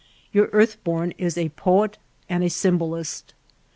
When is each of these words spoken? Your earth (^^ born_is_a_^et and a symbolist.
Your 0.33 0.47
earth 0.51 0.83
(^^ 0.83 0.83
born_is_a_^et 1.15 1.93
and 2.27 2.43
a 2.43 2.49
symbolist. 2.49 3.35